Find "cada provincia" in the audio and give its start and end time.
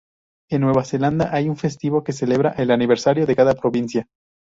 3.35-4.07